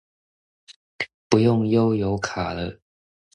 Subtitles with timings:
[1.29, 2.79] 不用悠遊卡了！